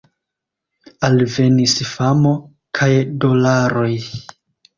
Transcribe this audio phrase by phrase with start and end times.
[1.07, 2.33] Alvenis famo,
[2.81, 2.89] kaj
[3.27, 3.93] dolaroj.